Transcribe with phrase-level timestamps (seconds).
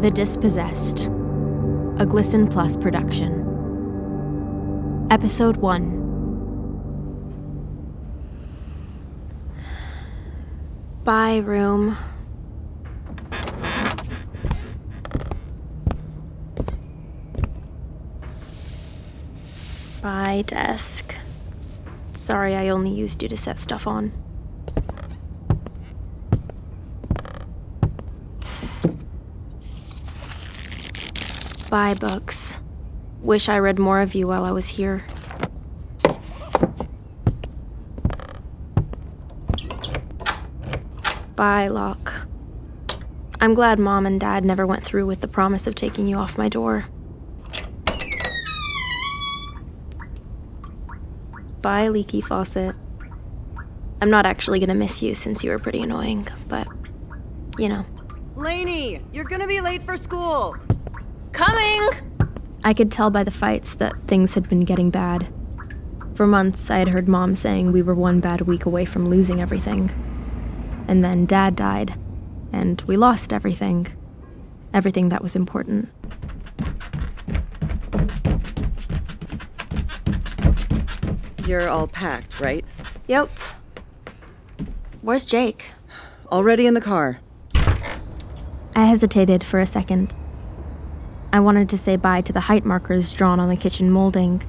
[0.00, 1.06] The Dispossessed,
[1.98, 3.44] a Glisten Plus production.
[5.10, 5.98] Episode 1
[11.02, 11.96] Bye, room.
[20.00, 21.16] Bye, desk.
[22.12, 24.12] Sorry I only used you to set stuff on.
[31.70, 32.60] Bye, books.
[33.20, 35.04] Wish I read more of you while I was here.
[41.36, 42.26] Bye, lock.
[43.38, 46.38] I'm glad mom and dad never went through with the promise of taking you off
[46.38, 46.86] my door.
[51.60, 52.74] Bye, leaky faucet.
[54.00, 56.66] I'm not actually gonna miss you since you were pretty annoying, but
[57.58, 57.84] you know.
[58.36, 60.56] Laney, you're gonna be late for school.
[61.32, 61.90] Coming!
[62.64, 65.28] I could tell by the fights that things had been getting bad.
[66.14, 69.40] For months, I had heard mom saying we were one bad week away from losing
[69.40, 69.90] everything.
[70.88, 71.94] And then dad died,
[72.52, 73.86] and we lost everything.
[74.74, 75.90] Everything that was important.
[81.46, 82.64] You're all packed, right?
[83.06, 83.30] Yep.
[85.00, 85.70] Where's Jake?
[86.30, 87.20] Already in the car.
[87.54, 90.14] I hesitated for a second.
[91.30, 94.42] I wanted to say bye to the height markers drawn on the kitchen molding,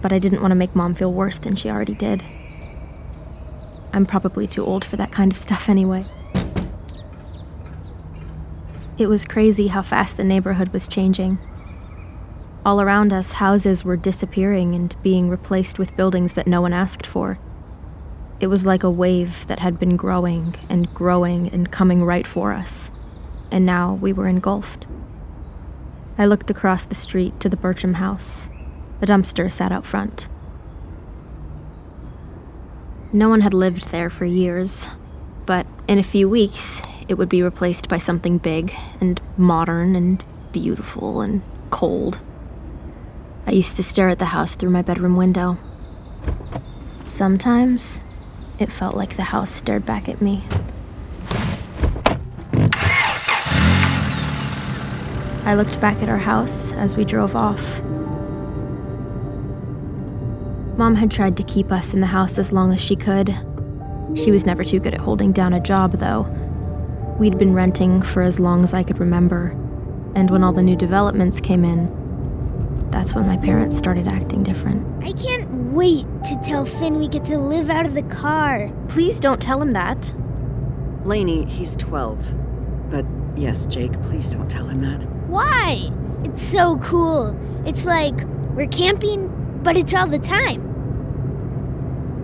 [0.00, 2.22] but I didn't want to make mom feel worse than she already did.
[3.92, 6.04] I'm probably too old for that kind of stuff anyway.
[8.98, 11.38] It was crazy how fast the neighborhood was changing.
[12.64, 17.06] All around us, houses were disappearing and being replaced with buildings that no one asked
[17.06, 17.40] for.
[18.38, 22.52] It was like a wave that had been growing and growing and coming right for
[22.52, 22.92] us,
[23.50, 24.86] and now we were engulfed.
[26.22, 28.48] I looked across the street to the Bertram house.
[29.00, 30.28] A dumpster sat out front.
[33.12, 34.88] No one had lived there for years,
[35.46, 40.24] but in a few weeks, it would be replaced by something big and modern and
[40.52, 42.20] beautiful and cold.
[43.48, 45.58] I used to stare at the house through my bedroom window.
[47.04, 48.00] Sometimes,
[48.60, 50.44] it felt like the house stared back at me.
[55.44, 57.82] I looked back at our house as we drove off.
[60.78, 63.34] Mom had tried to keep us in the house as long as she could.
[64.14, 66.22] She was never too good at holding down a job, though.
[67.18, 69.50] We'd been renting for as long as I could remember,
[70.14, 71.90] and when all the new developments came in,
[72.90, 74.86] that's when my parents started acting different.
[75.04, 78.70] I can't wait to tell Finn we get to live out of the car.
[78.88, 80.14] Please don't tell him that.
[81.04, 82.90] Laney, he's 12.
[82.90, 85.21] But yes, Jake, please don't tell him that.
[85.32, 85.88] Why?
[86.24, 87.34] It's so cool.
[87.66, 88.14] It's like
[88.50, 89.30] we're camping,
[89.62, 90.62] but it's all the time.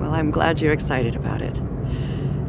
[0.00, 1.62] Well, I'm glad you're excited about it.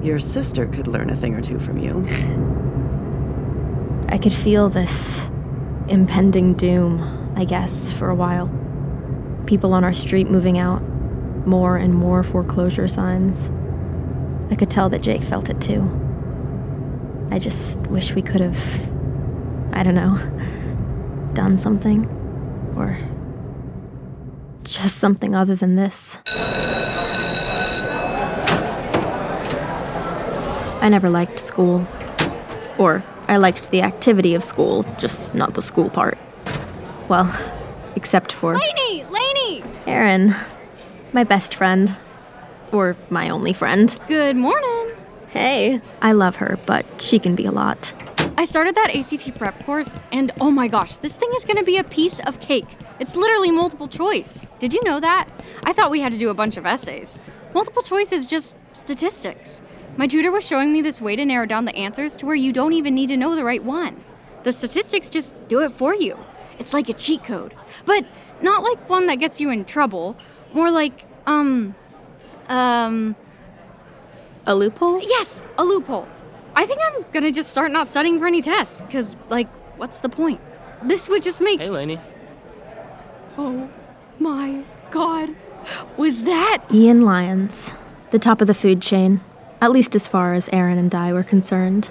[0.00, 2.06] Your sister could learn a thing or two from you.
[4.08, 5.24] I could feel this
[5.88, 8.46] impending doom, I guess, for a while.
[9.46, 10.82] People on our street moving out,
[11.46, 13.50] more and more foreclosure signs.
[14.52, 15.82] I could tell that Jake felt it too.
[17.32, 18.93] I just wish we could have,
[19.74, 20.16] I don't know,
[21.34, 22.06] done something.
[22.76, 22.96] Or
[24.62, 26.18] just something other than this.
[30.80, 31.86] I never liked school.
[32.78, 36.18] Or I liked the activity of school, just not the school part.
[37.08, 37.34] Well,
[37.96, 39.04] except for Laney!
[39.10, 39.64] Laney!
[39.86, 40.34] Aaron,
[41.12, 41.96] my best friend.
[42.72, 43.98] Or my only friend.
[44.08, 44.90] Good morning.
[45.28, 47.92] Hey, I love her, but she can be a lot.
[48.44, 51.78] I started that ACT prep course, and oh my gosh, this thing is gonna be
[51.78, 52.76] a piece of cake.
[53.00, 54.42] It's literally multiple choice.
[54.58, 55.30] Did you know that?
[55.62, 57.18] I thought we had to do a bunch of essays.
[57.54, 59.62] Multiple choice is just statistics.
[59.96, 62.52] My tutor was showing me this way to narrow down the answers to where you
[62.52, 64.04] don't even need to know the right one.
[64.42, 66.18] The statistics just do it for you.
[66.58, 67.54] It's like a cheat code,
[67.86, 68.04] but
[68.42, 70.18] not like one that gets you in trouble.
[70.52, 71.74] More like, um,
[72.50, 73.16] um,
[74.44, 75.00] A loophole?
[75.00, 76.06] yes, a loophole.
[76.56, 80.08] I think I'm gonna just start not studying for any tests, because, like, what's the
[80.08, 80.40] point?
[80.82, 81.60] This would just make.
[81.60, 81.98] Hey, Laney.
[83.36, 83.68] Oh
[84.18, 85.30] my god.
[85.96, 86.62] Was that?
[86.72, 87.72] Ian Lyons,
[88.10, 89.20] the top of the food chain,
[89.60, 91.88] at least as far as Aaron and I were concerned.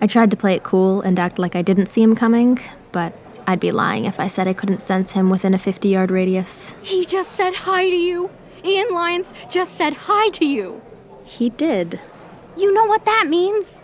[0.00, 2.58] I tried to play it cool and act like I didn't see him coming,
[2.90, 3.16] but
[3.46, 6.74] I'd be lying if I said I couldn't sense him within a 50 yard radius.
[6.82, 8.30] He just said hi to you.
[8.64, 10.82] Ian Lyons just said hi to you.
[11.24, 12.00] He did.
[12.56, 13.80] You know what that means?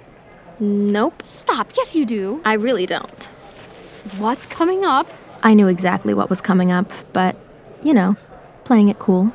[0.61, 1.23] Nope.
[1.23, 1.71] Stop.
[1.77, 2.41] Yes, you do.
[2.45, 3.25] I really don't.
[4.19, 5.09] What's coming up?
[5.43, 7.37] I knew exactly what was coming up, but,
[7.83, 8.17] you know,
[8.65, 9.33] playing it cool.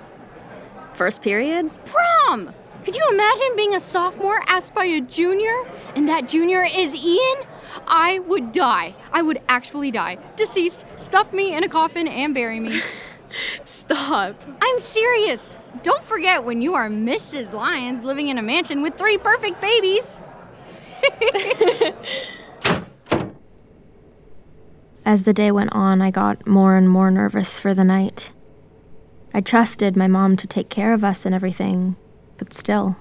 [0.94, 1.72] First period?
[1.86, 2.54] Prom!
[2.84, 5.64] Could you imagine being a sophomore asked by a junior,
[5.96, 7.48] and that junior is Ian?
[7.88, 8.94] I would die.
[9.12, 10.18] I would actually die.
[10.36, 12.82] Deceased, stuff me in a coffin and bury me.
[13.66, 14.42] Stop.
[14.62, 15.58] I'm serious.
[15.82, 17.54] Don't forget when you are Mrs.
[17.54, 20.22] Lyons living in a mansion with three perfect babies.
[25.06, 28.32] As the day went on, I got more and more nervous for the night.
[29.34, 31.98] I trusted my mom to take care of us and everything,
[32.38, 32.96] but still.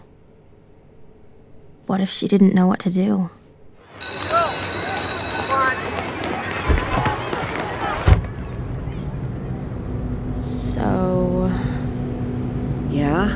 [1.87, 3.31] What if she didn't know what to do?
[10.40, 11.50] So,
[12.91, 13.29] Yeah?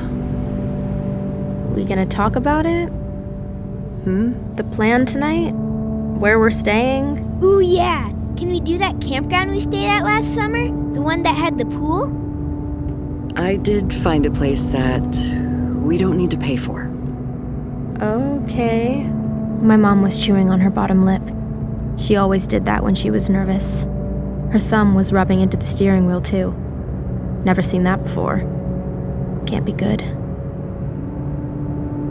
[1.64, 2.88] we gonna talk about it?
[4.04, 4.54] Hmm?
[4.56, 5.52] The plan tonight?
[5.52, 7.40] Where we're staying?
[7.42, 8.10] Ooh, yeah.
[8.36, 10.64] Can we do that campground we stayed at last summer?
[10.66, 12.12] The one that had the pool?
[13.36, 15.02] I did find a place that
[15.82, 16.90] we don't need to pay for.
[18.00, 19.02] Okay.
[19.60, 21.22] My mom was chewing on her bottom lip.
[21.98, 23.82] She always did that when she was nervous.
[24.52, 26.52] Her thumb was rubbing into the steering wheel, too.
[27.44, 28.40] Never seen that before.
[29.46, 30.02] Can't be good.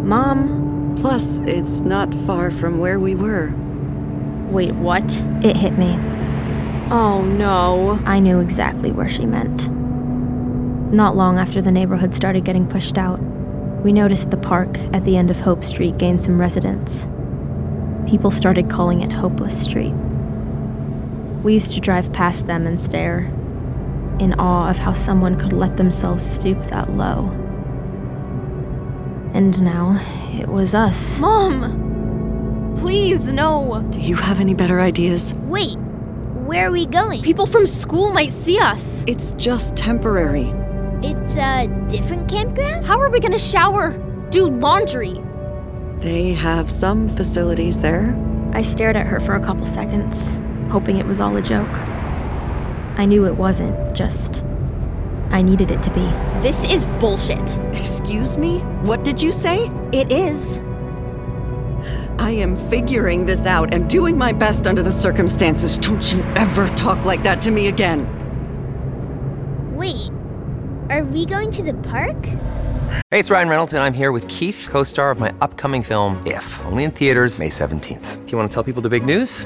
[0.05, 3.51] Mom, Plus, it's not far from where we were.
[4.51, 5.03] wait, what?
[5.43, 5.97] It hit me.
[6.91, 7.99] Oh no.
[8.05, 9.67] I knew exactly where she meant.
[10.93, 13.19] Not long after the neighborhood started getting pushed out,
[13.83, 17.07] we noticed the park at the end of Hope Street gained some residents.
[18.07, 19.93] People started calling it Hopeless Street.
[21.41, 23.21] We used to drive past them and stare,
[24.19, 27.44] in awe of how someone could let themselves stoop that low.
[29.35, 30.01] And now,
[30.39, 31.19] it was us.
[31.19, 32.73] Mom!
[32.77, 33.85] Please, no!
[33.89, 35.33] Do you have any better ideas?
[35.33, 35.75] Wait,
[36.45, 37.21] where are we going?
[37.21, 39.03] People from school might see us.
[39.07, 40.53] It's just temporary.
[41.03, 42.85] It's a different campground?
[42.85, 43.91] How are we gonna shower?
[44.29, 45.21] Do laundry?
[45.99, 48.15] They have some facilities there.
[48.53, 50.39] I stared at her for a couple seconds,
[50.69, 51.75] hoping it was all a joke.
[52.97, 54.45] I knew it wasn't, just.
[55.35, 56.05] I needed it to be.
[56.39, 57.57] This is bullshit.
[57.73, 58.59] Excuse me?
[58.83, 59.69] What did you say?
[59.91, 60.59] It is.
[62.17, 65.77] I am figuring this out and doing my best under the circumstances.
[65.77, 68.07] Don't you ever talk like that to me again.
[69.75, 70.09] Wait,
[70.89, 72.23] are we going to the park?
[73.11, 76.25] Hey, it's Ryan Reynolds, and I'm here with Keith, co star of my upcoming film,
[76.25, 78.25] If, only in theaters, May 17th.
[78.25, 79.45] Do you want to tell people the big news?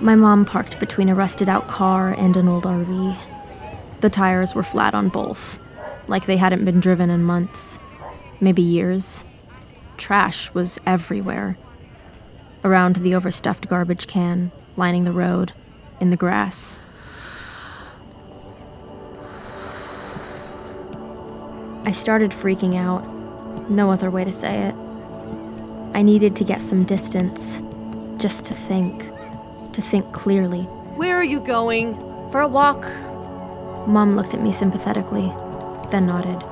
[0.00, 3.16] My mom parked between a rusted out car and an old RV.
[4.00, 5.58] The tires were flat on both,
[6.06, 7.80] like they hadn't been driven in months,
[8.40, 9.24] maybe years.
[9.96, 11.58] Trash was everywhere.
[12.62, 15.52] Around the overstuffed garbage can, lining the road,
[16.00, 16.78] in the grass.
[21.84, 23.68] I started freaking out.
[23.68, 24.74] No other way to say it.
[25.92, 27.60] I needed to get some distance,
[28.18, 29.10] just to think
[29.72, 30.62] to think clearly.
[30.96, 31.94] Where are you going?
[32.30, 32.86] For a walk.
[33.86, 35.32] Mom looked at me sympathetically,
[35.90, 36.42] then nodded.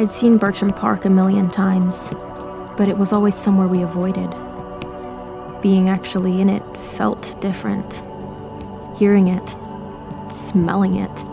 [0.00, 2.10] I'd seen Bertram Park a million times,
[2.76, 4.30] but it was always somewhere we avoided.
[5.60, 8.02] being actually in it felt different.
[8.96, 9.56] Hearing it,
[10.30, 11.24] smelling it.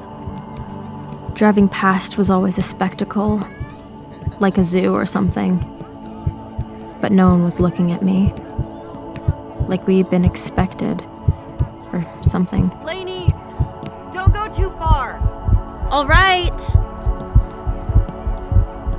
[1.36, 3.42] Driving past was always a spectacle,
[4.40, 5.60] like a zoo or something.
[7.02, 8.34] But no one was looking at me.
[9.68, 11.02] Like we had been expected,
[11.92, 12.70] or something.
[12.84, 13.28] Laney,
[14.12, 15.20] don't go too far.
[15.90, 16.52] All right.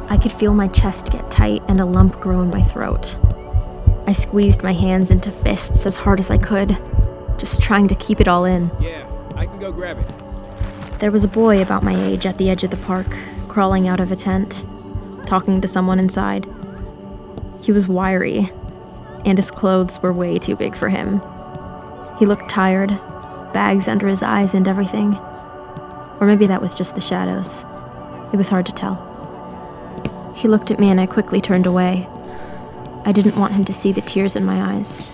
[0.08, 3.16] I could feel my chest get tight and a lump grow in my throat.
[4.06, 6.78] I squeezed my hands into fists as hard as I could,
[7.38, 8.70] just trying to keep it all in.
[8.80, 9.04] Yeah,
[9.34, 11.00] I can go grab it.
[11.00, 13.18] There was a boy about my age at the edge of the park,
[13.48, 14.64] crawling out of a tent,
[15.26, 16.46] talking to someone inside.
[17.60, 18.50] He was wiry,
[19.24, 21.20] and his clothes were way too big for him.
[22.18, 23.00] He looked tired,
[23.52, 25.14] bags under his eyes and everything.
[26.20, 27.64] Or maybe that was just the shadows.
[28.32, 30.32] It was hard to tell.
[30.34, 32.08] He looked at me and I quickly turned away.
[33.04, 35.08] I didn't want him to see the tears in my eyes.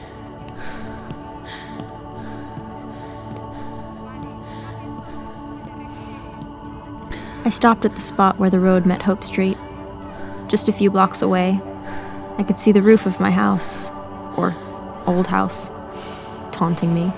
[7.44, 9.58] I stopped at the spot where the road met Hope Street.
[10.46, 11.60] Just a few blocks away,
[12.38, 13.90] I could see the roof of my house,
[14.36, 14.54] or
[15.06, 15.70] old house,
[16.50, 17.12] taunting me.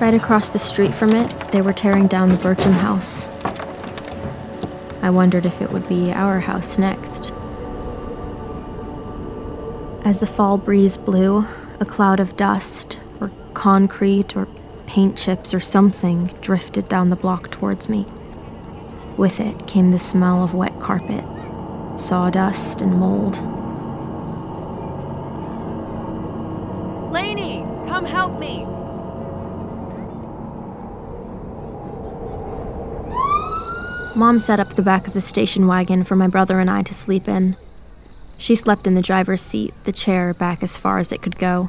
[0.00, 3.28] Right across the street from it, they were tearing down the Bertram house.
[5.02, 7.32] I wondered if it would be our house next.
[10.04, 11.44] As the fall breeze blew,
[11.80, 14.48] a cloud of dust, or concrete, or
[14.86, 18.06] paint chips, or something drifted down the block towards me.
[19.20, 21.22] With it came the smell of wet carpet,
[22.00, 23.36] sawdust, and mold.
[27.12, 28.64] Laney, come help me.
[34.16, 36.94] Mom set up the back of the station wagon for my brother and I to
[36.94, 37.58] sleep in.
[38.38, 41.68] She slept in the driver's seat, the chair back as far as it could go.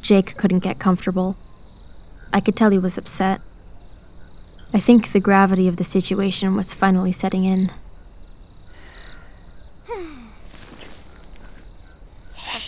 [0.00, 1.36] Jake couldn't get comfortable.
[2.32, 3.40] I could tell he was upset.
[4.72, 7.70] I think the gravity of the situation was finally setting in.
[12.34, 12.62] Hey,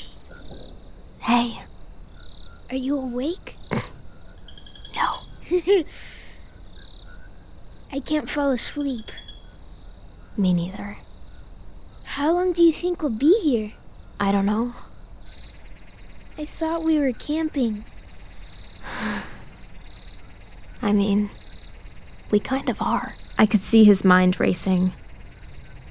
[1.21, 1.61] Hey.
[2.71, 3.57] Are you awake?
[4.95, 5.21] no.
[7.93, 9.11] I can't fall asleep.
[10.37, 10.97] Me neither.
[12.05, 13.73] How long do you think we'll be here?
[14.19, 14.73] I don't know.
[16.37, 17.85] I thought we were camping.
[20.85, 21.31] I mean,
[22.31, 23.15] we kind of are.
[23.39, 24.93] I could see his mind racing,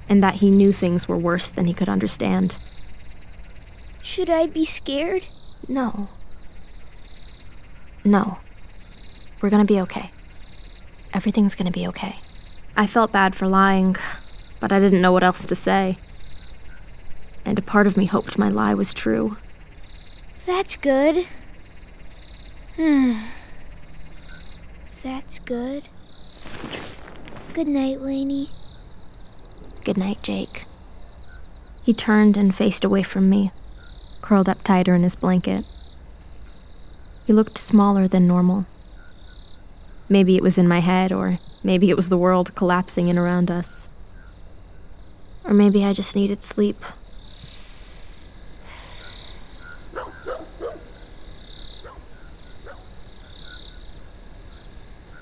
[0.07, 2.57] and that he knew things were worse than he could understand.
[4.03, 5.25] Should I be scared?
[5.67, 6.09] No.
[8.05, 8.38] No.
[9.41, 10.12] We're gonna be okay.
[11.12, 12.17] Everything's gonna be okay.
[12.77, 13.95] I felt bad for lying,
[14.59, 15.97] but I didn't know what else to say.
[17.43, 19.38] And a part of me hoped my lie was true.
[20.45, 21.25] That's good.
[22.75, 23.33] Hmm.
[25.03, 25.89] That's good.
[27.53, 28.50] Good night, Laney.
[29.83, 30.63] Good night, Jake.
[31.83, 33.51] He turned and faced away from me,
[34.22, 35.65] curled up tighter in his blanket.
[37.27, 38.65] He looked smaller than normal.
[40.07, 43.51] Maybe it was in my head, or maybe it was the world collapsing in around
[43.51, 43.89] us.
[45.43, 46.77] Or maybe I just needed sleep.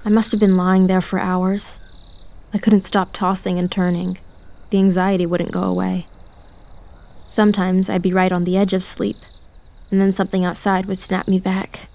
[0.03, 1.79] I must have been lying there for hours.
[2.53, 4.17] I couldn't stop tossing and turning.
[4.69, 6.07] The anxiety wouldn't go away.
[7.27, 9.17] Sometimes I'd be right on the edge of sleep,
[9.89, 11.87] and then something outside would snap me back.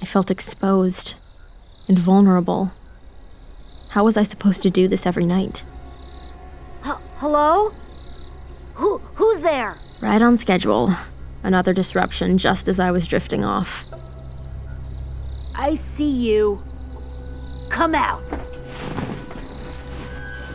[0.00, 1.14] I felt exposed
[1.88, 2.72] and vulnerable.
[3.90, 5.64] How was I supposed to do this every night?
[7.18, 7.72] Hello?
[8.74, 9.76] Who who's there?
[10.00, 10.94] Right on schedule.
[11.42, 13.84] Another disruption just as I was drifting off.
[15.56, 16.62] I see you.
[17.68, 18.22] Come out.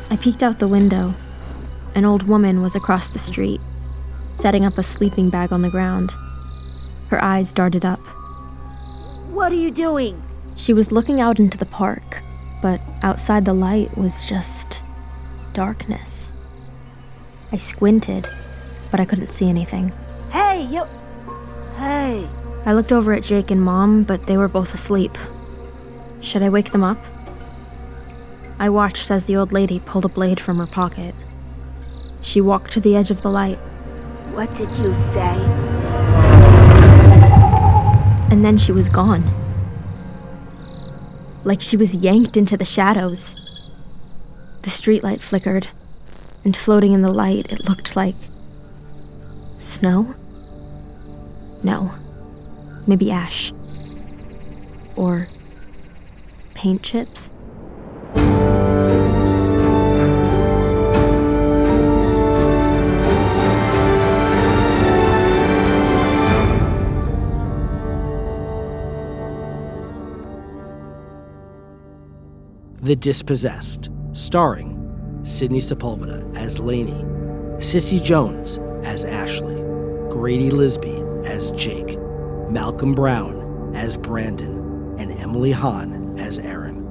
[0.10, 1.15] I peeked out the window.
[1.96, 3.62] An old woman was across the street,
[4.36, 6.13] setting up a sleeping bag on the ground.
[7.10, 8.00] Her eyes darted up.
[9.29, 10.22] What are you doing?
[10.55, 12.22] She was looking out into the park,
[12.62, 14.84] but outside the light was just
[15.53, 16.36] darkness.
[17.51, 18.27] I squinted,
[18.91, 19.91] but I couldn't see anything.
[20.32, 20.86] Hey, you.
[21.77, 22.27] Hey.
[22.65, 25.17] I looked over at Jake and Mom, but they were both asleep.
[26.23, 26.97] Should I wake them up?
[28.57, 31.13] I watched as the old lady pulled a blade from her pocket.
[32.21, 33.57] She walked to the edge of the light,
[34.33, 35.37] What did you say?
[38.31, 39.23] and then she was gone.
[41.43, 43.35] Like she was yanked into the shadows.
[44.63, 45.67] The streetlight flickered,
[46.43, 48.15] And floating in the light, it looked like.
[49.59, 50.15] snow?
[51.61, 51.91] No.
[52.87, 53.53] Maybe ash.
[54.95, 55.27] Or.
[56.53, 57.31] Paint chips?
[72.81, 77.05] The Dispossessed, starring Sydney Sepulveda as Laney,
[77.60, 79.55] Cissy Jones as Ashley,
[80.10, 81.98] Grady Lisbe as Jake,
[82.50, 86.84] Malcolm Bowen as Brandon, and Emily Hahn as Aaron.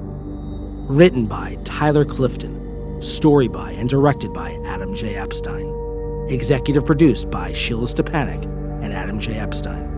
[0.87, 5.15] Written by Tyler Clifton, story by and directed by Adam J.
[5.15, 8.43] Epstein, executive produced by Sheila Stepanek
[8.83, 9.33] and Adam J.
[9.33, 9.89] Epstein,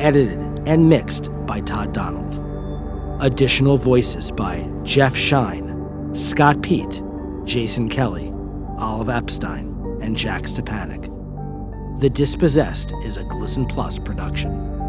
[0.00, 2.38] edited and mixed by Todd Donald.
[3.22, 7.02] Additional voices by Jeff Shine, Scott Pete,
[7.44, 8.32] Jason Kelly,
[8.78, 11.08] Olive Epstein, and Jack Stepanek.
[12.00, 14.79] The Dispossessed is a Glisten Plus production.